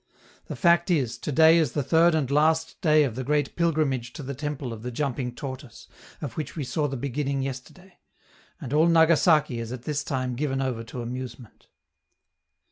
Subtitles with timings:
[0.47, 4.13] The fact is, to day is the third and last day of the great pilgrimage
[4.13, 5.87] to the temple of the jumping Tortoise,
[6.21, 7.99] of which we saw the beginning yesterday;
[8.59, 11.67] and all Nagasaki is at this time given over to amusement.